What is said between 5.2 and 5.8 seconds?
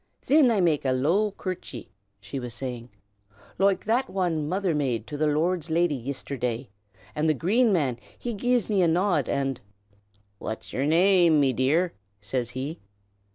lord's